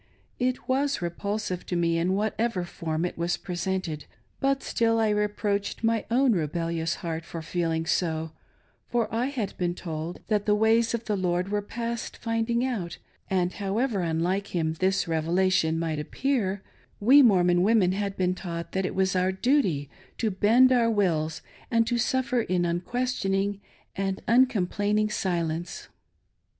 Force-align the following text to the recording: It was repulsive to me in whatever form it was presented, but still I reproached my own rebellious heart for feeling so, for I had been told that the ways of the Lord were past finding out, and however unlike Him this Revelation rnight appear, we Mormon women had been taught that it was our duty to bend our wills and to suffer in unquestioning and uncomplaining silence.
It 0.39 0.67
was 0.67 0.99
repulsive 0.99 1.63
to 1.67 1.75
me 1.75 1.99
in 1.99 2.13
whatever 2.15 2.63
form 2.63 3.05
it 3.05 3.19
was 3.19 3.37
presented, 3.37 4.05
but 4.39 4.63
still 4.63 4.97
I 4.99 5.09
reproached 5.09 5.83
my 5.83 6.05
own 6.09 6.31
rebellious 6.31 6.95
heart 7.05 7.23
for 7.23 7.43
feeling 7.43 7.85
so, 7.85 8.31
for 8.87 9.13
I 9.13 9.27
had 9.27 9.55
been 9.59 9.75
told 9.75 10.21
that 10.27 10.47
the 10.47 10.55
ways 10.55 10.95
of 10.95 11.05
the 11.05 11.15
Lord 11.15 11.49
were 11.49 11.61
past 11.61 12.17
finding 12.17 12.65
out, 12.65 12.97
and 13.29 13.53
however 13.53 13.99
unlike 14.01 14.55
Him 14.55 14.73
this 14.79 15.07
Revelation 15.07 15.77
rnight 15.79 15.99
appear, 15.99 16.63
we 16.99 17.21
Mormon 17.21 17.61
women 17.61 17.91
had 17.91 18.17
been 18.17 18.33
taught 18.33 18.71
that 18.71 18.87
it 18.87 18.95
was 18.95 19.15
our 19.15 19.31
duty 19.31 19.87
to 20.17 20.31
bend 20.31 20.71
our 20.71 20.89
wills 20.89 21.43
and 21.69 21.85
to 21.85 21.99
suffer 21.99 22.41
in 22.41 22.65
unquestioning 22.65 23.61
and 23.95 24.23
uncomplaining 24.27 25.11
silence. 25.11 25.89